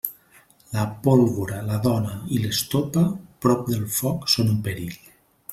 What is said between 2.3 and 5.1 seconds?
i l'estopa, prop del foc són un perill.